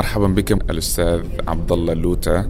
مرحبا 0.00 0.26
بكم 0.26 0.58
الأستاذ 0.70 1.22
عبد 1.48 1.72
الله 1.72 1.92
اللوتا 1.92 2.48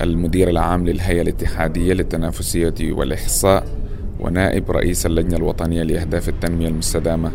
المدير 0.00 0.50
العام 0.50 0.86
للهيئة 0.86 1.22
الاتحادية 1.22 1.92
للتنافسية 1.92 2.74
والإحصاء 2.80 3.66
ونائب 4.20 4.70
رئيس 4.70 5.06
اللجنة 5.06 5.36
الوطنية 5.36 5.82
لأهداف 5.82 6.28
التنمية 6.28 6.68
المستدامة 6.68 7.32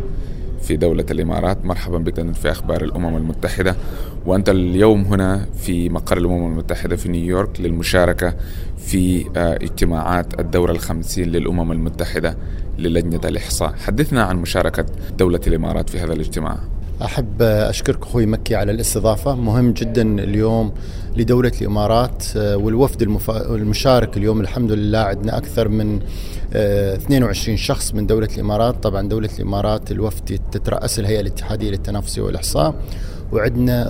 في 0.62 0.76
دولة 0.76 1.04
الإمارات. 1.10 1.64
مرحبا 1.64 1.98
بك 1.98 2.32
في 2.32 2.50
أخبار 2.50 2.84
الأمم 2.84 3.16
المتحدة. 3.16 3.76
وأنت 4.26 4.48
اليوم 4.48 5.02
هنا 5.02 5.46
في 5.58 5.88
مقر 5.88 6.18
الأمم 6.18 6.52
المتحدة 6.52 6.96
في 6.96 7.08
نيويورك 7.08 7.60
للمشاركة 7.60 8.34
في 8.78 9.24
آه، 9.36 9.56
اجتماعات 9.56 10.40
الدورة 10.40 10.72
الخمسين 10.72 11.28
للأمم 11.28 11.72
المتحدة 11.72 12.36
للجنة 12.78 13.20
الإحصاء. 13.24 13.72
حدثنا 13.72 14.22
عن 14.22 14.36
مشاركة 14.36 14.86
دولة 15.18 15.40
الإمارات 15.46 15.90
في 15.90 15.98
هذا 15.98 16.12
الاجتماع. 16.12 16.58
أحب 17.02 17.42
أشكرك 17.42 18.02
أخوي 18.02 18.26
مكي 18.26 18.54
على 18.54 18.72
الاستضافة. 18.72 19.34
مهم 19.34 19.72
جدا 19.72 20.02
اليوم 20.02 20.72
لدولة 21.16 21.52
الإمارات 21.60 22.24
آه، 22.36 22.56
والوفد 22.56 23.02
المشارك 23.30 24.16
اليوم 24.16 24.40
الحمد 24.40 24.72
لله. 24.72 24.98
عندنا 24.98 25.38
أكثر 25.38 25.68
من 25.68 26.00
22 26.52 27.54
آه، 27.54 27.60
شخص 27.60 27.94
من 27.94 28.06
دولة 28.06 28.28
الإمارات. 28.34 28.82
طبعا 28.82 29.08
دولة 29.08 29.30
الإمارات 29.38 29.90
الوفد 29.90 30.40
تترأس 30.52 30.98
الهيئة 30.98 31.20
الاتحادية 31.20 31.70
للتنافس 31.70 32.18
والإحصاء. 32.18 32.74
وعندنا 33.32 33.86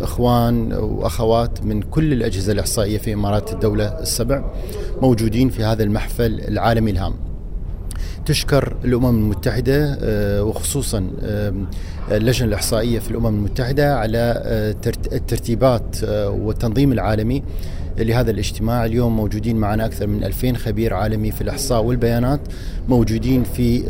إخوان 0.00 0.72
وأخوات 0.72 1.64
من 1.64 1.82
كل 1.82 2.12
الأجهزة 2.12 2.52
الإحصائية 2.52 2.98
في 2.98 3.14
إمارات 3.14 3.52
الدولة 3.52 3.84
السبع 3.84 4.44
موجودين 5.02 5.48
في 5.48 5.64
هذا 5.64 5.82
المحفل 5.82 6.40
العالمي 6.48 6.90
الهام. 6.90 7.29
تشكر 8.30 8.76
الأمم 8.84 9.08
المتحدة 9.08 9.98
آه، 10.02 10.42
وخصوصا 10.42 11.10
اللجنة 12.10 12.48
الإحصائية 12.48 12.98
في 12.98 13.10
الأمم 13.10 13.26
المتحدة 13.26 13.98
على 13.98 14.42
آه، 14.44 14.74
الترتيبات 15.12 15.96
آه، 16.04 16.28
والتنظيم 16.28 16.92
العالمي 16.92 17.42
لهذا 17.98 18.30
الاجتماع. 18.30 18.84
اليوم 18.84 19.16
موجودين 19.16 19.56
معنا 19.56 19.86
أكثر 19.86 20.06
من 20.06 20.24
2000 20.24 20.56
خبير 20.56 20.94
عالمي 20.94 21.30
في 21.30 21.40
الإحصاء 21.40 21.82
والبيانات 21.82 22.40
موجودين 22.88 23.44
في 23.44 23.82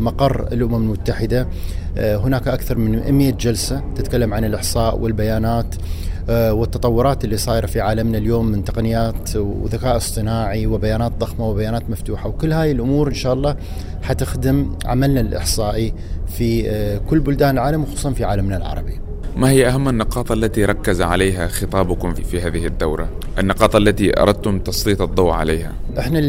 مقر 0.00 0.48
الأمم 0.52 0.74
المتحدة. 0.74 1.48
هناك 1.96 2.48
أكثر 2.48 2.78
من 2.78 3.12
100 3.12 3.32
جلسة 3.32 3.82
تتكلم 3.96 4.34
عن 4.34 4.44
الإحصاء 4.44 4.98
والبيانات. 4.98 5.74
آه، 5.74 6.11
والتطورات 6.28 7.24
اللي 7.24 7.36
صايرة 7.36 7.66
في 7.66 7.80
عالمنا 7.80 8.18
اليوم 8.18 8.46
من 8.46 8.64
تقنيات 8.64 9.36
وذكاء 9.36 9.96
اصطناعي 9.96 10.66
وبيانات 10.66 11.12
ضخمة 11.18 11.48
وبيانات 11.48 11.90
مفتوحة 11.90 12.28
وكل 12.28 12.52
هاي 12.52 12.70
الأمور 12.70 13.08
إن 13.08 13.14
شاء 13.14 13.32
الله 13.32 13.56
حتخدم 14.02 14.72
عملنا 14.84 15.20
الإحصائي 15.20 15.94
في 16.26 16.70
آه، 16.70 16.98
كل 16.98 17.20
بلدان 17.20 17.54
العالم 17.54 17.82
وخصوصا 17.82 18.12
في 18.12 18.24
عالمنا 18.24 18.56
العربي. 18.56 19.00
ما 19.36 19.50
هي 19.50 19.68
أهم 19.68 19.88
النقاط 19.88 20.32
التي 20.32 20.64
ركز 20.64 21.02
عليها 21.02 21.48
خطابكم 21.48 22.14
في 22.14 22.40
هذه 22.40 22.66
الدورة؟ 22.66 23.08
النقاط 23.38 23.76
التي 23.76 24.20
أردتم 24.20 24.58
تسليط 24.58 25.02
الضوء 25.02 25.30
عليها؟ 25.30 25.72
إحنا 25.98 26.20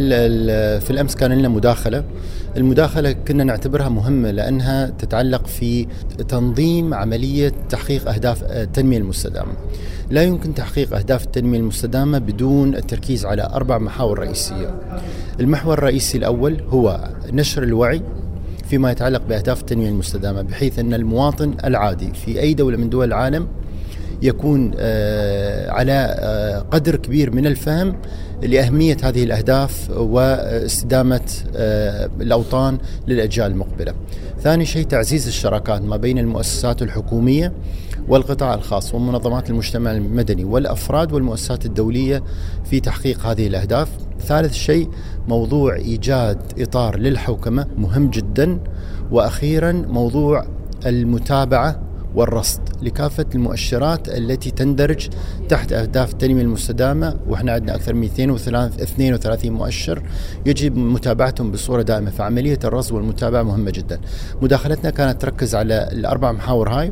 في 0.79 0.89
الأمس 0.89 1.15
كان 1.15 1.31
لنا 1.31 1.49
مداخلة 1.49 2.03
المداخلة 2.57 3.11
كنا 3.11 3.43
نعتبرها 3.43 3.89
مهمة 3.89 4.31
لأنها 4.31 4.87
تتعلق 4.89 5.47
في 5.47 5.87
تنظيم 6.27 6.93
عملية 6.93 7.51
تحقيق 7.69 8.09
أهداف 8.09 8.43
التنمية 8.43 8.97
المستدامة 8.97 9.51
لا 10.09 10.23
يمكن 10.23 10.53
تحقيق 10.53 10.95
أهداف 10.95 11.23
التنمية 11.23 11.59
المستدامة 11.59 12.17
بدون 12.17 12.75
التركيز 12.75 13.25
على 13.25 13.43
أربع 13.53 13.77
محاور 13.77 14.19
رئيسية 14.19 14.75
المحور 15.39 15.77
الرئيسي 15.77 16.17
الأول 16.17 16.61
هو 16.69 17.09
نشر 17.31 17.63
الوعي 17.63 18.01
فيما 18.73 18.91
يتعلق 18.91 19.21
بأهداف 19.29 19.61
التنمية 19.61 19.89
المستدامة 19.89 20.41
بحيث 20.41 20.79
أن 20.79 20.93
المواطن 20.93 21.53
العادي 21.63 22.13
في 22.13 22.39
أي 22.39 22.53
دولة 22.53 22.77
من 22.77 22.89
دول 22.89 23.07
العالم 23.07 23.47
يكون 24.21 24.71
آه، 24.77 25.71
على 25.71 26.15
آه، 26.19 26.59
قدر 26.59 26.95
كبير 26.95 27.31
من 27.31 27.47
الفهم 27.47 27.95
لأهمية 28.41 28.97
هذه 29.03 29.23
الأهداف 29.23 29.89
واستدامة 29.89 31.21
آه، 31.55 32.09
الأوطان 32.21 32.77
للأجيال 33.08 33.52
المقبلة. 33.52 33.93
ثاني 34.42 34.65
شيء 34.65 34.86
تعزيز 34.86 35.27
الشراكات 35.27 35.81
ما 35.81 35.98
بين 35.98 36.17
المؤسسات 36.17 36.81
الحكومية 36.81 37.53
والقطاع 38.08 38.53
الخاص 38.53 38.95
ومنظمات 38.95 39.49
المجتمع 39.49 39.92
المدني 39.92 40.43
والأفراد 40.43 41.14
والمؤسسات 41.14 41.65
الدولية 41.65 42.23
في 42.69 42.80
تحقيق 42.80 43.25
هذه 43.25 43.48
الأهداف. 43.48 43.89
ثالث 44.23 44.54
شيء 44.54 44.89
موضوع 45.28 45.76
إيجاد 45.76 46.38
إطار 46.60 46.98
للحوكمة 47.00 47.67
مهم 47.78 48.10
جدا. 48.10 48.60
وأخيرا 49.11 49.72
موضوع 49.72 50.45
المتابعة 50.86 51.80
والرصد 52.16 52.61
لكافة 52.82 53.26
المؤشرات 53.36 54.10
التي 54.10 54.52
تندرج 54.52 55.10
تحت 55.50 55.73
أهداف 55.73 56.11
التنمية 56.11 56.42
المستدامة. 56.42 57.20
وإحنا 57.28 57.52
عندنا 57.52 57.76
أكثر 57.76 57.94
من 57.94 58.02
232 58.02 59.52
مؤشر 59.52 60.04
يجب 60.45 60.78
متابعتهم 60.78 61.52
بصورة 61.52 61.82
دائمة. 61.82 62.11
فعملية 62.11 62.60
الرصد 62.64 62.92
والمتابعة 62.92 63.44
مهمة 63.44 63.72
جدا. 63.72 64.00
مداخلتنا 64.42 64.90
كانت 64.90 65.22
تركز 65.22 65.55
على 65.55 65.90
الأربع 65.92 66.32
محاور 66.32 66.70
هاي 66.70 66.92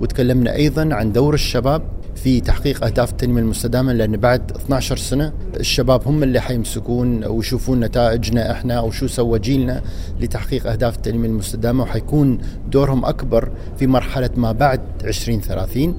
وتكلمنا 0.00 0.54
أيضا 0.54 0.88
عن 0.94 1.12
دور 1.12 1.34
الشباب 1.34 1.82
في 2.22 2.40
تحقيق 2.40 2.84
أهداف 2.84 3.10
التنمية 3.10 3.40
المستدامة 3.42 3.92
لأن 3.92 4.16
بعد 4.16 4.50
12 4.56 4.96
سنة 4.96 5.32
الشباب 5.56 6.08
هم 6.08 6.22
اللي 6.22 6.40
حيمسكون 6.40 7.24
ويشوفون 7.24 7.80
نتائجنا 7.80 8.52
إحنا 8.52 8.74
أو 8.78 8.90
شو 8.90 9.06
سوى 9.06 9.38
جيلنا 9.38 9.82
لتحقيق 10.20 10.66
أهداف 10.66 10.96
التنمية 10.96 11.28
المستدامة 11.28 11.82
وحيكون 11.82 12.38
دورهم 12.70 13.04
أكبر 13.04 13.50
في 13.78 13.86
مرحلة 13.86 14.30
ما 14.36 14.52
بعد 14.52 14.80
2030 15.04 15.94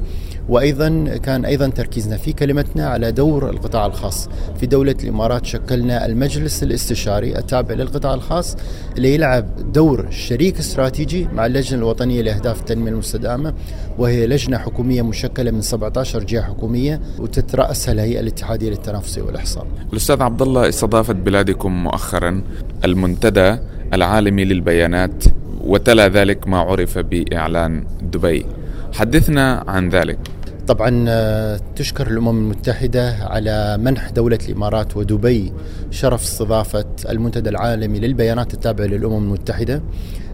وأيضا 0.50 1.18
كان 1.24 1.46
أيضا 1.46 1.68
تركيزنا 1.68 2.18
في 2.18 2.34
كلمتنا 2.34 2.88
على 2.88 3.12
دور 3.12 3.50
القطاع 3.50 3.86
الخاص 3.86 4.30
في 4.60 4.66
دولة 4.66 4.96
الإمارات 5.04 5.46
شكلنا 5.46 6.06
المجلس 6.06 6.64
الاستشاري 6.64 7.38
التابع 7.38 7.76
للقطاع 7.76 8.14
الخاص 8.14 8.58
اللي 8.98 9.14
يلعب 9.14 9.74
دور 9.74 10.08
شريك 10.10 10.60
استراتيجي 10.60 11.28
مع 11.34 11.46
اللجنة 11.46 11.80
الوطنية 11.80 12.22
لأهداف 12.22 12.60
التنمية 12.60 12.92
المستدامة 12.92 13.54
وهي 13.98 14.28
لجنة 14.28 14.58
حكومية 14.58 15.02
مشكلة 15.02 15.52
من 15.52 15.62
17 15.62 16.24
جهة 16.24 16.42
حكومية 16.42 17.02
وتتراسها 17.20 17.92
الهيئة 17.92 18.20
الاتحادية 18.20 18.70
للتنافس 18.70 19.18
والإحصاء. 19.18 19.68
الأستاذ 19.94 20.22
عبد 20.22 20.42
الله 20.42 20.70
استضافت 20.70 21.16
بلادكم 21.16 21.84
مؤخرا 21.84 22.44
المنتدى 22.86 23.58
العالمي 23.94 24.46
للبيانات 24.46 25.24
وتلا 25.66 26.08
ذلك 26.08 26.48
ما 26.48 26.58
عرف 26.58 26.98
بإعلان 26.98 27.86
دبي. 28.02 28.46
حدثنا 28.94 29.64
عن 29.68 29.90
ذلك. 29.90 30.20
طبعا 30.68 31.06
آه، 31.08 31.60
تشكر 31.76 32.08
الأمم 32.08 32.30
المتحدة 32.30 33.16
على 33.22 33.78
منح 33.78 34.10
دولة 34.10 34.40
الإمارات 34.50 34.98
ودبي 34.98 35.54
شرف 35.92 36.22
استضافة 36.24 36.86
المنتدى 37.10 37.50
العالمي 37.50 38.00
للبيانات 38.00 38.54
التابع 38.54 38.86
للأمم 38.86 39.18
المتحدة. 39.24 39.82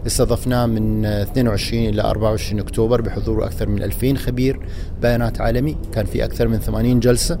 استضفناه 0.06 0.66
من 0.66 1.04
22 1.04 1.88
إلى 1.88 2.02
24 2.02 2.60
أكتوبر 2.60 3.00
بحضور 3.00 3.44
أكثر 3.44 3.68
من 3.68 3.82
2000 3.82 4.16
خبير 4.16 4.60
بيانات 5.02 5.40
عالمي. 5.40 5.76
كان 5.92 6.06
في 6.06 6.24
أكثر 6.24 6.48
من 6.48 6.58
80 6.58 7.00
جلسة. 7.00 7.38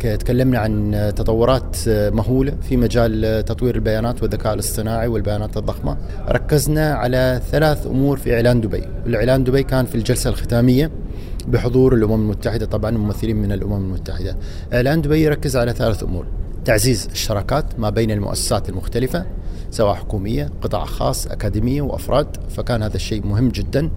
تكلمنا 0.00 0.58
عن 0.58 1.12
تطورات 1.16 1.76
مهولة 1.88 2.52
في 2.62 2.76
مجال 2.76 3.44
تطوير 3.44 3.74
البيانات 3.74 4.22
والذكاء 4.22 4.54
الاصطناعي 4.54 5.08
والبيانات 5.08 5.56
الضخمة. 5.56 5.96
ركزنا 6.28 6.94
على 6.94 7.40
ثلاث 7.50 7.86
أمور 7.86 8.16
في 8.16 8.34
إعلان 8.34 8.60
دبي. 8.60 8.82
الإعلان 9.06 9.44
دبي 9.44 9.62
كان 9.62 9.86
في 9.86 9.94
الجلسة 9.94 10.30
الختامية. 10.30 10.90
بحضور 11.48 11.94
الأمم 11.94 12.14
المتحدة 12.14 12.66
طبعا 12.66 12.90
ممثلين 12.90 13.36
من 13.36 13.52
الأمم 13.52 13.84
المتحدة. 13.84 14.36
إعلان 14.72 15.02
دبي 15.02 15.22
يركز 15.22 15.56
على 15.56 15.72
ثلاث 15.72 16.02
أمور 16.02 16.26
تعزيز 16.64 17.08
الشراكات 17.12 17.80
ما 17.80 17.90
بين 17.90 18.10
المؤسسات 18.10 18.68
المختلفة 18.68 19.26
سواء 19.70 19.94
حكومية 19.94 20.50
قطاع 20.62 20.84
خاص 20.84 21.26
أكاديمية 21.26 21.82
وأفراد 21.82 22.36
فكان 22.50 22.82
هذا 22.82 22.96
الشيء 22.96 23.26
مهم 23.26 23.48
جدا. 23.48 23.90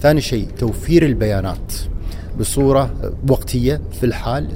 ثاني 0.00 0.20
شيء 0.20 0.48
توفير 0.58 1.06
البيانات. 1.06 1.72
بصورة 2.40 3.12
وقتية 3.28 3.80
في 4.00 4.06
الحال 4.06 4.48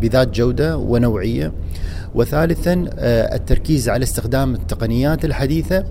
بذات 0.00 0.34
جودة 0.34 0.76
ونوعية. 0.76 1.52
وثالثا 2.14 2.84
آه، 2.98 3.34
التركيز 3.34 3.88
على 3.88 4.02
استخدام 4.02 4.54
التقنيات 4.54 5.24
الحديثة 5.24 5.84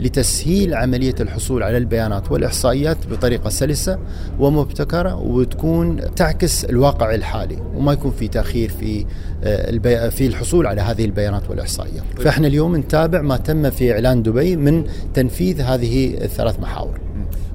لتسهيل 0.00 0.74
عملية 0.74 1.14
الحصول 1.20 1.62
على 1.62 1.76
البيانات 1.78 2.32
والإحصائيات 2.32 3.06
بطريقة 3.06 3.50
سلسة 3.50 3.98
ومبتكرة 4.38 5.14
وتكون 5.16 6.14
تعكس 6.14 6.64
الواقع 6.64 7.14
الحالي 7.14 7.58
وما 7.74 7.92
يكون 7.92 8.10
في 8.10 8.28
تأخير 8.28 8.70
في 8.80 9.06
آه، 9.44 10.08
في 10.08 10.26
الحصول 10.26 10.66
على 10.66 10.80
هذه 10.80 11.04
البيانات 11.04 11.50
والإحصائيات. 11.50 12.04
طيب. 12.16 12.24
فإحنا 12.24 12.46
اليوم 12.46 12.76
نتابع 12.76 13.22
ما 13.22 13.36
تم 13.36 13.70
في 13.70 13.92
إعلان 13.92 14.22
دبي 14.22 14.56
من 14.56 14.84
تنفيذ 15.14 15.60
هذه 15.60 16.24
الثلاث 16.24 16.60
محاور. 16.60 17.00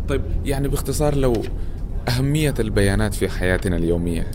طيب 0.09 0.21
يعني 0.45 0.67
باختصار 0.67 1.15
لو 1.15 1.33
أهمية 2.09 2.53
البيانات 2.59 3.13
في 3.13 3.29
حياتنا 3.29 3.75
اليومية. 3.75 4.27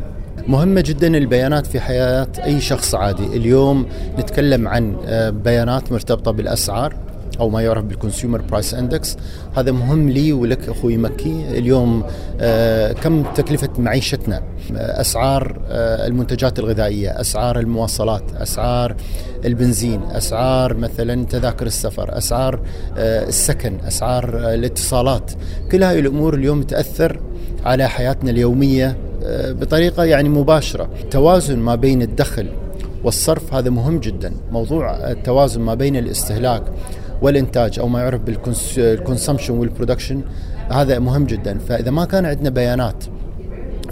مهمة 0.46 0.80
جدا 0.80 1.16
البيانات 1.16 1.66
في 1.66 1.80
حياة 1.80 2.28
أي 2.44 2.60
شخص 2.60 2.94
عادي. 2.94 3.26
اليوم 3.26 3.86
نتكلم 4.18 4.68
عن 4.68 4.96
آه، 5.06 5.30
بيانات 5.30 5.92
مرتبطة 5.92 6.30
بالأسعار 6.30 6.96
أو 7.40 7.50
ما 7.50 7.62
يعرف 7.62 7.84
بال 7.84 7.95
consumer 7.95 8.40
price 8.40 8.74
index 8.74 9.16
هذا 9.56 9.72
مهم 9.72 10.08
لي 10.08 10.32
ولك 10.32 10.68
أخوي 10.68 10.96
مكي. 10.96 11.58
اليوم 11.58 12.04
آه، 12.40 12.92
كم 12.92 13.22
تكلفة 13.22 13.68
معيشتنا؟ 13.78 14.42
أسعار 14.72 15.60
آه، 15.68 16.06
المنتجات 16.06 16.58
الغذائية 16.58 17.20
أسعار 17.20 17.58
المواصلات 17.58 18.22
أسعار 18.36 18.96
البنزين 19.44 20.02
أسعار 20.02 20.76
مثلا 20.76 21.24
تذاكر 21.24 21.66
السفر 21.66 22.18
أسعار 22.18 22.60
السكن 22.96 23.78
أسعار 23.80 24.54
الاتصالات. 24.54 25.30
كل 25.72 25.82
هاي 25.82 25.98
الأمور 25.98 26.34
اليوم 26.34 26.62
تأثر 26.62 27.20
على 27.64 27.88
حياتنا 27.88 28.30
اليومية 28.30 28.96
بطريقة 29.32 30.04
يعني 30.04 30.28
مباشرة. 30.28 30.88
توازن 31.10 31.58
ما 31.58 31.74
بين 31.74 32.02
الدخل 32.02 32.48
والصرف 33.04 33.54
هذا 33.54 33.70
مهم 33.70 33.98
جدا. 33.98 34.32
موضوع 34.52 35.10
التوازن 35.10 35.60
ما 35.60 35.74
بين 35.74 35.96
الاستهلاك 35.96 36.62
والإنتاج 37.22 37.78
أو 37.78 37.88
ما 37.88 38.00
يعرف 38.00 38.20
بال 38.20 38.42
consumption 38.42 39.58
وال 39.58 39.69
production 39.69 40.20
هذا 40.70 40.98
مهم 40.98 41.26
جدا. 41.26 41.58
فإذا 41.58 41.90
ما 41.90 42.04
كان 42.04 42.26
عندنا 42.26 42.50
بيانات 42.50 43.04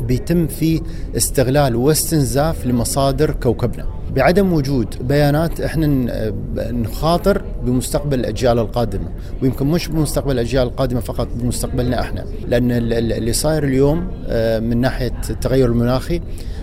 بيتم 0.00 0.46
في 0.46 0.82
استغلال 1.16 1.76
واستنزاف 1.76 2.66
لمصادر 2.66 3.30
كوكبنا. 3.30 3.95
بعدم 4.16 4.52
وجود 4.52 5.08
بيانات 5.08 5.60
إحنا 5.60 5.86
نخاطر 6.56 7.42
بمستقبل 7.64 8.20
الأجيال 8.20 8.58
القادمة. 8.58 9.08
ويمكن 9.42 9.66
مش 9.66 9.88
بمستقبل 9.88 10.32
الأجيال 10.32 10.66
القادمة 10.66 11.00
فقط 11.00 11.28
بمستقبلنا 11.34 12.00
إحنا. 12.00 12.24
لأن 12.48 12.70
اللي 12.92 13.32
صاير 13.32 13.64
اليوم 13.64 14.10
آه، 14.26 14.58
من 14.58 14.80
ناحية 14.80 15.12
التغير 15.30 15.66
المناخي 15.68 16.20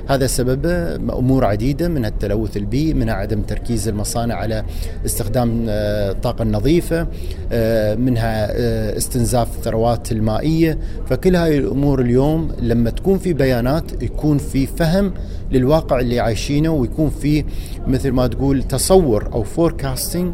هذا 0.08 0.28
سببه 0.28 0.96
أمور 0.96 1.46
عديدة 1.46 1.88
منها 1.88 2.10
التلوث 2.10 2.58
البيئي 2.58 2.94
منها 2.94 3.14
عدم 3.14 3.42
تركيز 3.42 3.88
المصانع 3.88 4.36
على 4.36 4.64
استخدام 5.06 5.66
الطاقه 5.68 6.42
آه، 6.42 6.44
النظيفه 6.44 7.08
آه، 7.52 7.96
منها 7.96 8.48
آه، 8.52 8.98
استنزاف 8.98 9.58
الثروات 9.58 10.12
المائية. 10.12 10.78
فكل 11.10 11.36
هاي 11.36 11.58
الأمور 11.58 12.02
اليوم 12.02 12.52
لما 12.62 12.90
تكون 12.90 13.18
في 13.18 13.34
بيانات 13.34 14.04
يكون 14.04 14.38
في 14.38 14.68
فهم 14.68 15.14
للواقع 15.52 16.00
اللي 16.00 16.20
عايشينه 16.20 16.70
ويكون 16.70 17.10
في 17.10 17.46
مثل 17.88 18.12
ما 18.12 18.28
تقول 18.28 18.64
تصور 18.64 19.30
أو 19.34 19.44
فوركاستنج 19.44 20.34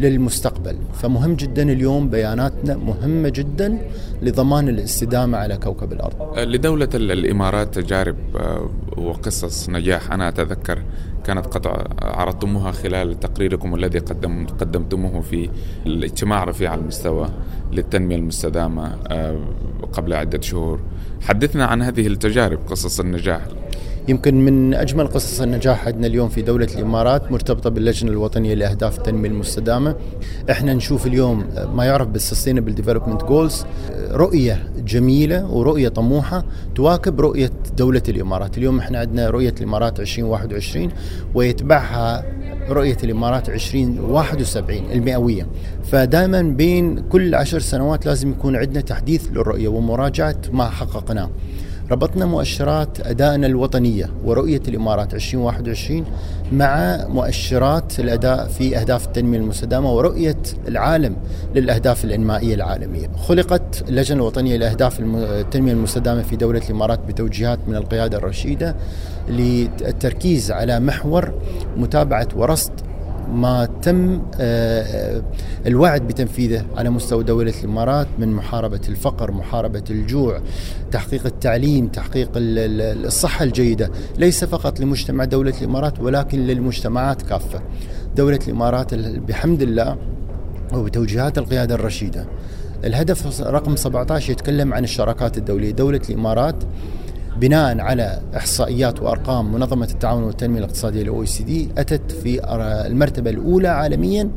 للمستقبل. 0.00 0.76
فمهم 0.92 1.34
جدا 1.34 1.62
اليوم 1.62 2.10
بياناتنا 2.10 2.76
مهمة 2.76 3.28
جدا 3.28 3.78
لضمان 4.22 4.68
الاستدامة 4.68 5.38
على 5.38 5.56
كوكب 5.56 5.92
الأرض. 5.92 6.38
لدولة 6.38 6.88
الإمارات 6.94 7.74
تجارب 7.74 8.16
أه، 8.36 8.70
وقصص 8.96 9.68
نجاح 9.68 10.12
أنا 10.12 10.28
أتذكر 10.28 10.82
كانت 11.24 11.46
قد 11.46 11.66
عرضتموها 12.02 12.72
خلال 12.72 13.20
تقريركم 13.20 13.74
الذي 13.74 13.98
قدم 13.98 14.46
قدمتموه 14.46 15.20
في 15.20 15.50
الاجتماع 15.86 16.44
رفيع 16.44 16.74
المستوى 16.74 17.28
للتنمية 17.72 18.16
المستدامة 18.16 18.96
أه، 19.08 19.40
قبل 19.92 20.12
عدة 20.12 20.40
شهور. 20.40 20.80
حدثنا 21.20 21.64
عن 21.66 21.82
هذه 21.82 22.06
التجارب 22.06 22.58
قصص 22.66 23.00
النجاح. 23.00 23.40
يمكن 24.10 24.44
من 24.44 24.74
أجمل 24.74 25.06
قصص 25.06 25.40
النجاح 25.40 25.86
عندنا 25.86 26.06
اليوم 26.06 26.28
في 26.28 26.42
دولة 26.42 26.68
الإمارات 26.74 27.32
مرتبطة 27.32 27.70
باللجنة 27.70 28.10
الوطنية 28.10 28.54
لأهداف 28.54 28.98
التنمية 28.98 29.28
المستدامة. 29.28 29.96
إحنا 30.50 30.74
نشوف 30.74 31.06
اليوم 31.06 31.44
ما 31.74 31.84
يعرف 31.84 32.08
بال 32.08 32.18
sustainable 32.18 32.74
development 32.74 33.24
goals 33.24 33.64
رؤية 34.10 34.70
جميلة 34.86 35.50
ورؤية 35.50 35.88
طموحة 35.88 36.44
تواكب 36.74 37.20
رؤية 37.20 37.50
دولة 37.76 38.02
الإمارات. 38.08 38.58
اليوم 38.58 38.78
إحنا 38.78 38.98
عندنا 38.98 39.30
رؤية 39.30 39.54
الإمارات 39.60 40.00
2021 40.00 40.88
ويتبعها 41.34 42.24
رؤية 42.68 42.96
الإمارات 43.04 43.48
2071 43.48 44.82
المئوية. 44.92 45.46
فدائما 45.84 46.42
بين 46.42 47.00
كل 47.00 47.34
عشر 47.34 47.58
سنوات 47.58 48.06
لازم 48.06 48.30
يكون 48.30 48.56
عندنا 48.56 48.80
تحديث 48.80 49.28
للرؤية 49.32 49.68
ومراجعة 49.68 50.36
ما 50.52 50.68
حققناه. 50.70 51.30
ربطنا 51.90 52.26
مؤشرات 52.26 53.06
أدائنا 53.06 53.46
الوطنية 53.46 54.10
ورؤية 54.24 54.62
الإمارات 54.68 55.14
2021 55.14 56.04
مع 56.52 57.04
مؤشرات 57.08 58.00
الأداء 58.00 58.46
في 58.48 58.76
أهداف 58.78 59.06
التنمية 59.06 59.38
المستدامة 59.38 59.92
ورؤية 59.92 60.36
العالم 60.68 61.16
للأهداف 61.54 62.04
الإنمائية 62.04 62.54
العالمية. 62.54 63.08
خلقت 63.28 63.84
اللجنة 63.88 64.18
الوطنية 64.18 64.56
لأهداف 64.56 65.00
التنمية 65.00 65.72
المستدامة 65.72 66.22
في 66.22 66.36
دولة 66.36 66.62
الإمارات 66.64 67.00
بتوجيهات 67.08 67.58
من 67.68 67.76
القيادة 67.76 68.18
الرشيدة 68.18 68.76
للتركيز 69.28 70.52
على 70.52 70.80
محور 70.80 71.32
متابعة 71.76 72.28
ورصد 72.36 72.72
ما 73.32 73.68
تم 73.82 74.22
آه، 74.40 74.82
آه، 74.82 75.22
الوعد 75.66 76.08
بتنفيذه 76.08 76.64
على 76.76 76.90
مستوى 76.90 77.24
دولة 77.24 77.54
الإمارات 77.60 78.06
من 78.18 78.32
محاربة 78.32 78.80
الفقر 78.88 79.32
محاربة 79.32 79.84
الجوع 79.90 80.40
تحقيق 80.92 81.26
التعليم 81.26 81.88
تحقيق 81.88 82.30
الصحة 82.36 83.44
الجيدة. 83.44 83.90
ليس 84.18 84.44
فقط 84.44 84.80
لمجتمع 84.80 85.24
دولة 85.24 85.54
الإمارات 85.60 86.00
ولكن 86.00 86.38
للمجتمعات 86.38 87.22
كافة. 87.22 87.62
دولة 88.16 88.38
الإمارات 88.48 88.94
بحمد 88.94 89.62
الله 89.62 89.96
وبتوجيهات 90.74 91.38
القيادة 91.38 91.74
الرشيدة. 91.74 92.26
الهدف 92.84 93.40
رقم 93.42 93.76
17 93.76 94.30
يتكلم 94.30 94.74
عن 94.74 94.84
الشراكات 94.84 95.38
الدولية. 95.38 95.70
دولة 95.70 96.00
الإمارات 96.10 96.64
بناء 97.36 97.80
على 97.80 98.20
إحصائيات 98.36 99.02
وأرقام 99.02 99.52
منظمة 99.52 99.88
التعاون 99.92 100.22
والتنمية 100.22 100.58
الاقتصادية 100.58 101.02
ال 101.02 101.24
OECD 101.24 101.68
أتت 101.78 102.12
في 102.12 102.40
المرتبة 102.86 103.30
الأولى 103.30 103.68
عالميا 103.68 104.30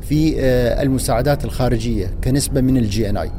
في 0.00 0.34
آه، 0.40 0.82
المساعدات 0.82 1.44
الخارجية 1.44 2.14
كنسبة 2.24 2.60
من 2.60 2.76
ال 2.76 3.10
GNI. 3.10 3.30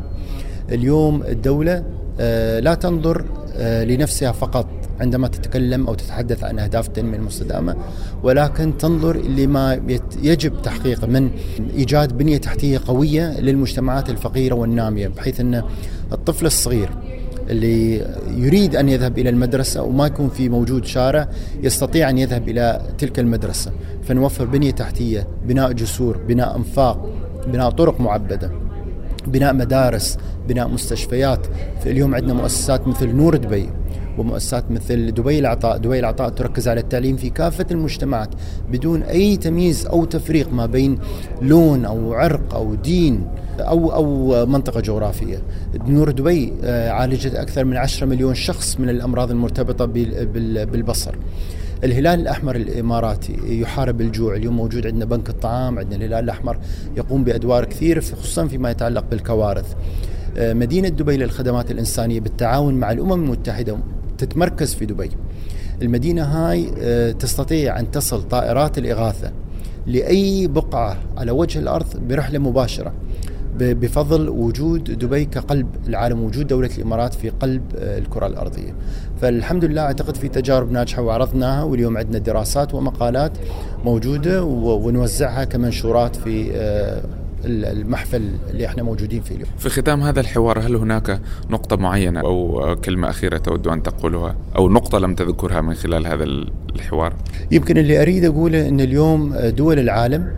اليوم 0.72 1.24
الدولة 1.24 1.84
آه، 2.20 2.60
لا 2.60 2.74
تنظر 2.74 3.26
آه، 3.56 3.84
لنفسها 3.84 4.32
فقط 4.32 4.68
عندما 5.00 5.28
تتكلم 5.28 5.88
أو 5.88 5.94
تتحدث 5.94 6.44
عن 6.44 6.60
أهداف 6.60 6.88
التنمية 6.88 7.18
المستدامة 7.18 7.76
ولكن 8.24 8.78
تنظر 8.78 9.18
لما 9.18 9.82
يجب 10.24 10.62
تحقيقه 10.62 11.08
من 11.08 11.30
إيجاد 11.76 12.18
بنية 12.18 12.38
تحتية 12.38 12.82
قوية 12.88 13.40
للمجتمعات 13.40 14.10
الفقيرة 14.10 14.56
والنامية 14.56 15.08
بحيث 15.08 15.40
أن 15.40 15.64
الطفل 16.12 16.46
الصغير 16.46 16.90
اللي 17.50 18.06
يريد 18.38 18.76
أن 18.76 18.90
يذهب 18.90 19.20
إلى 19.20 19.30
المدرسة 19.30 19.84
وما 19.84 20.08
يكون 20.08 20.30
في 20.30 20.50
موجود 20.50 20.86
شارع 20.86 21.30
يستطيع 21.64 22.10
أن 22.10 22.18
يذهب 22.18 22.50
إلى 22.50 22.82
تلك 22.98 23.20
المدرسة. 23.20 23.72
فنوفر 24.04 24.46
بنية 24.46 24.72
تحتية 24.72 25.28
بناء 25.46 25.72
جسور 25.72 26.18
بناء 26.18 26.58
أنفاق 26.58 27.10
بناء 27.48 27.70
طرق 27.70 28.02
معبدة 28.02 28.52
بناء 29.28 29.54
مدارس 29.54 30.18
بناء 30.48 30.68
مستشفيات. 30.68 31.48
في 31.84 31.92
اليوم 31.92 32.16
عندنا 32.16 32.34
مؤسسات 32.34 32.88
مثل 32.88 33.16
نور 33.16 33.36
دبي 33.36 33.70
ومؤسسات 34.20 34.72
مثل 34.72 35.12
دبي 35.12 35.40
العطاء. 35.40 35.78
دبي 35.78 36.00
العطاء 36.00 36.30
تركز 36.30 36.68
على 36.68 36.80
التعليم 36.80 37.16
في 37.16 37.30
كافة 37.30 37.66
المجتمعات 37.72 38.30
بدون 38.72 39.02
أي 39.02 39.38
تمييز 39.38 39.86
أو 39.86 40.06
تفريق 40.06 40.54
ما 40.54 40.66
بين 40.66 41.00
لون 41.42 41.86
أو 41.86 42.14
عرق 42.14 42.54
أو 42.54 42.76
دين 42.76 43.28
أو 43.60 43.94
أو 43.94 44.46
منطقة 44.46 44.82
جغرافية. 44.82 45.42
نور 45.88 46.12
دبي 46.12 46.54
آه، 46.64 46.90
عالجت 46.90 47.36
أكثر 47.36 47.66
من 47.66 47.78
10 47.78 48.08
مليون 48.08 48.36
شخص 48.36 48.80
من 48.80 48.90
الأمراض 48.90 49.32
المرتبطة 49.32 49.86
بالبصر. 50.66 51.16
الهلال 51.84 52.20
الأحمر 52.20 52.56
الإماراتي 52.56 53.38
يحارب 53.62 54.02
الجوع. 54.02 54.36
اليوم 54.36 54.56
موجود 54.56 54.88
عندنا 54.88 55.06
بنك 55.06 55.30
الطعام 55.30 55.80
عندنا 55.80 55.96
الهلال 55.96 56.24
الأحمر 56.24 56.58
يقوم 56.98 57.24
بأدوار 57.24 57.66
كثيرة 57.66 58.00
خصوصا 58.00 58.48
فيما 58.48 58.72
يتعلق 58.72 59.04
بالكوارث. 59.12 59.76
آه، 60.38 60.54
مدينة 60.54 60.90
دبي 60.90 61.18
للخدمات 61.18 61.72
الإنسانية 61.72 62.20
بالتعاون 62.20 62.74
مع 62.74 62.92
الأمم 62.92 63.14
المتحدة 63.14 63.78
تتمركز 64.20 64.74
في 64.74 64.86
دبي. 64.86 65.10
المدينة 65.82 66.24
هاي 66.24 66.72
آه، 66.80 67.12
تستطيع 67.12 67.80
أن 67.80 67.92
تصل 67.92 68.24
طائرات 68.24 68.78
الإغاثة 68.78 69.32
لأي 69.88 70.48
بقعة 70.48 70.98
على 71.18 71.32
وجه 71.32 71.60
الأرض 71.60 72.08
برحلة 72.10 72.40
مباشرة 72.40 72.94
بفضل 73.60 74.30
وجود 74.30 74.84
دبي 74.84 75.26
كقلب. 75.26 75.68
العالم 75.88 76.24
وجود 76.24 76.48
دولة 76.48 76.70
الإمارات 76.78 77.14
في 77.14 77.30
قلب 77.30 77.62
آه، 77.78 77.98
الكرة 77.98 78.28
الأرضية. 78.28 78.74
فالحمد 79.22 79.66
لله 79.66 79.82
أعتقد 79.82 80.16
في 80.18 80.28
تجارب 80.28 80.72
ناجحة 80.72 81.02
وعرضناها 81.02 81.64
واليوم 81.64 81.98
عندنا 81.98 82.18
دراسات 82.18 82.74
ومقالات 82.74 83.32
موجودة 83.86 84.44
ونوزعها 84.44 85.44
كمنشورات 85.44 86.16
في 86.16 86.52
آه، 86.54 87.02
المحفل 87.46 88.30
اللي 88.50 88.66
إحنا 88.66 88.84
موجودين 88.84 89.22
فيه 89.22 89.36
اليوم. 89.36 89.50
في 89.58 89.70
ختام 89.70 90.02
هذا 90.02 90.20
الحوار 90.20 90.60
هل 90.60 90.76
هناك 90.76 91.22
نقطة 91.50 91.76
معينة 91.76 92.20
أو 92.20 92.76
كلمة 92.86 93.10
أخيرة 93.10 93.38
تود 93.38 93.68
أن 93.68 93.84
تقولها 93.84 94.36
أو 94.56 94.70
نقطة 94.70 95.00
لم 95.00 95.16
تذكرها 95.16 95.62
من 95.62 95.74
خلال 95.74 96.08
هذا 96.08 96.24
الحوار؟ 96.76 97.14
يمكن 97.52 97.78
اللي 97.78 98.02
أريد 98.02 98.26
أقوله 98.26 98.68
أن 98.68 98.82
اليوم 98.82 99.36
دول 99.36 99.80
العالم 99.80 100.32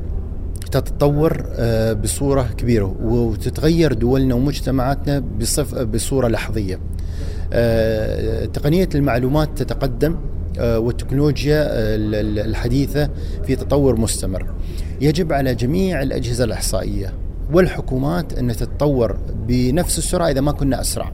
تتطور 0.72 1.46
آه، 1.56 1.94
بصورة 1.94 2.50
كبيرة 2.58 2.96
وتتغير 3.02 3.94
دولنا 3.94 4.36
ومجتمعاتنا 4.36 5.24
بصف 5.40 5.76
بصورة 5.76 6.28
لحظية 6.28 6.80
آه، 7.54 8.46
تقنية 8.46 8.90
المعلومات 8.96 9.50
تتقدم 9.56 10.16
والتكنولوجيا 10.60 11.68
الحديثة 12.46 13.10
في 13.46 13.56
تطور 13.56 14.00
مستمر. 14.00 14.46
يجب 15.02 15.34
على 15.34 15.56
جميع 15.56 16.02
الأجهزة 16.02 16.44
الإحصائية 16.44 17.14
والحكومات 17.54 18.34
أن 18.34 18.56
تتطور 18.56 19.18
بنفس 19.48 19.98
السرعة 19.98 20.30
إذا 20.30 20.42
ما 20.42 20.52
كنا 20.52 20.82
أسرع. 20.82 21.12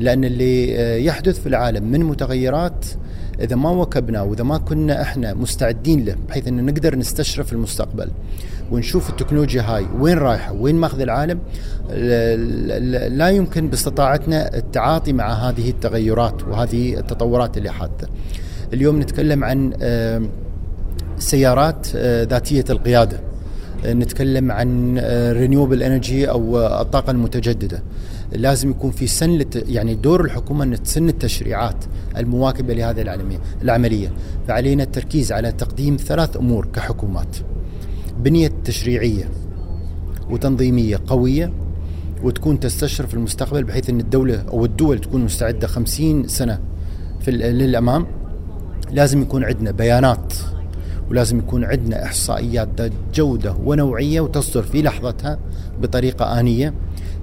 لأن 0.00 0.24
اللي 0.24 0.78
آه، 0.78 0.96
يحدث 0.96 1.40
في 1.40 1.46
العالم 1.46 1.84
من 1.90 2.04
متغيرات 2.04 2.84
إذا 3.40 3.56
ما 3.56 3.70
واكبنا 3.70 4.22
وإذا 4.22 4.44
ما 4.44 4.58
كنا 4.58 5.02
إحنا 5.02 5.34
مستعدين 5.34 6.04
له 6.04 6.16
بحيث 6.28 6.48
أن 6.48 6.66
نقدر 6.66 6.96
نستشرف 6.96 7.52
المستقبل 7.52 8.10
ونشوف 8.70 9.10
التكنولوجيا 9.10 9.62
هاي 9.62 9.86
وين 9.98 10.18
رايحة 10.18 10.52
وين 10.52 10.74
ماخذ 10.74 11.00
العالم 11.00 11.38
لا 13.16 13.28
يمكن 13.28 13.68
باستطاعتنا 13.68 14.56
التعاطي 14.56 15.12
مع 15.12 15.32
هذه 15.32 15.70
التغيرات 15.70 16.42
وهذه 16.42 16.98
التطورات 16.98 17.58
اللي 17.58 17.70
حادثة. 17.70 18.08
اليوم 18.72 19.00
نتكلم 19.00 19.44
عن 19.44 19.72
آه، 19.82 20.22
سيارات 21.18 21.86
آه، 21.96 22.24
ذاتية 22.24 22.64
القيادة. 22.70 23.20
نتكلم 23.86 24.52
عن 24.52 24.98
renewable 25.32 25.82
energy 25.82 26.30
أو 26.30 26.58
الطاقة 26.80 27.10
المتجددة. 27.10 27.82
لازم 28.32 28.70
يكون 28.70 28.90
في 28.90 29.06
سن 29.06 29.44
يعني 29.54 29.94
دور 29.94 30.24
الحكومة 30.24 30.64
ان 30.64 30.82
تسن 30.82 31.08
التشريعات 31.08 31.84
المواكبة 32.16 32.74
لهذه 32.74 33.02
العالميه 33.02 33.38
العملية. 33.62 34.12
فعلينا 34.48 34.82
التركيز 34.82 35.32
على 35.32 35.52
تقديم 35.52 35.96
ثلاث 35.96 36.36
أمور 36.36 36.68
كحكومات 36.72 37.36
بنية 38.18 38.50
تشريعية 38.64 39.28
وتنظيمية 40.30 41.00
قوية 41.06 41.52
وتكون 42.22 42.60
تستشرف 42.60 43.14
المستقبل 43.14 43.64
بحيث 43.64 43.90
إن 43.90 44.00
الدولة 44.00 44.44
أو 44.48 44.64
الدول 44.64 44.98
تكون 44.98 45.24
مستعدة 45.24 45.66
50 45.66 46.28
سنة 46.28 46.58
في 47.20 47.30
للأمام. 47.30 48.06
لازم 48.90 49.22
يكون 49.22 49.44
عندنا 49.44 49.70
بيانات 49.70 50.32
ولازم 51.10 51.38
يكون 51.38 51.64
عندنا 51.64 52.04
إحصائيات 52.04 52.68
ذات 52.78 52.92
جودة 53.14 53.56
ونوعية 53.64 54.20
وتصدر 54.20 54.62
في 54.62 54.82
لحظتها 54.82 55.38
بطريقة 55.82 56.40
آنية. 56.40 56.74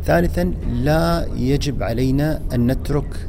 ثالثا 0.06 0.54
لا 0.74 1.28
يجب 1.36 1.84
علينا 1.84 2.42
أن 2.54 2.68
نترك 2.68 3.28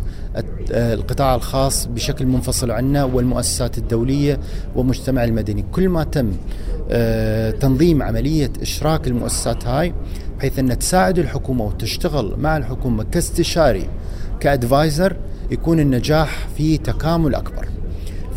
القطاع 0.71 1.35
الخاص 1.35 1.87
بشكل 1.87 2.27
منفصل 2.27 2.71
عنا 2.71 3.05
والمؤسسات 3.05 3.79
الدولية 3.79 4.41
والمجتمع 4.77 5.25
المدني. 5.25 5.65
كل 5.73 5.89
ما 5.89 6.05
تم 6.05 6.33
آه، 6.91 7.51
تنظيم 7.51 8.03
عملية 8.03 8.53
إشراك 8.63 9.09
المؤسسات 9.09 9.67
هاي 9.67 9.95
بحيث 10.39 10.59
أن 10.59 10.79
تساعد 10.79 11.19
الحكومة 11.19 11.65
وتشتغل 11.65 12.35
مع 12.39 12.57
الحكومة 12.57 13.05
كاستشاري 13.05 13.89
كأدفايزر 14.41 15.17
يكون 15.51 15.81
النجاح 15.81 16.49
في 16.57 16.79
تكامل 16.79 17.35
أكبر. 17.35 17.72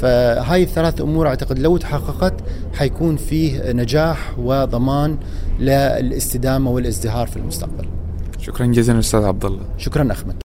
فهاي 0.01 0.63
الثلاث 0.63 1.01
أمور 1.01 1.27
أعتقد 1.27 1.59
لو 1.59 1.77
تحققت 1.77 2.33
حيكون 2.73 3.15
فيه 3.15 3.71
نجاح 3.71 4.39
وضمان 4.39 5.17
للإستدامة 5.59 6.71
والازدهار 6.71 7.27
في 7.27 7.37
المستقبل. 7.37 7.85
شكرا 8.39 8.65
جزيلا 8.65 8.99
أستاذ 8.99 9.23
عبد 9.23 9.45
الله. 9.45 9.63
شكرا 9.77 10.11
احمد. 10.11 10.33